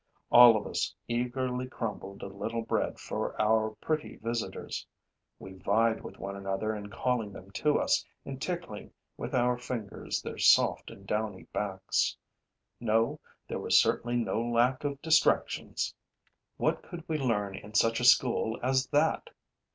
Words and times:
All 0.31 0.57
of 0.57 0.65
us 0.65 0.95
eagerly 1.07 1.67
crumbled 1.67 2.23
a 2.23 2.27
little 2.27 2.63
bread 2.63 2.97
for 2.99 3.39
our 3.39 3.69
pretty 3.79 4.15
visitors. 4.17 4.83
We 5.37 5.53
vied 5.53 6.01
with 6.03 6.17
one 6.17 6.35
another 6.35 6.75
in 6.75 6.89
calling 6.89 7.31
them 7.31 7.51
to 7.51 7.77
us 7.77 8.03
and 8.25 8.41
tickling 8.41 8.91
with 9.15 9.35
our 9.35 9.59
fingers 9.59 10.19
their 10.19 10.39
soft 10.39 10.89
and 10.89 11.05
downy 11.05 11.43
backs. 11.53 12.17
No, 12.79 13.19
there 13.47 13.59
was 13.59 13.77
certainly 13.77 14.15
no 14.17 14.41
lack 14.41 14.83
of 14.83 14.99
distractions. 15.03 15.93
What 16.57 16.81
could 16.81 17.07
we 17.07 17.19
learn 17.19 17.55
in 17.55 17.75
such 17.75 17.99
a 17.99 18.03
school 18.03 18.57
as 18.63 18.87
that! 18.87 19.29